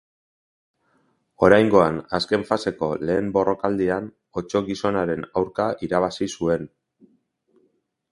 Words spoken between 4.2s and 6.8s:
Otso-gizonaren aurka irabazi zuen.